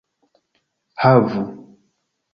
havu 1.03 1.45